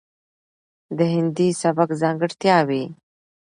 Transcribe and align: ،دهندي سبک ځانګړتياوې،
،دهندي 0.97 1.47
سبک 1.61 1.89
ځانګړتياوې، 2.01 2.83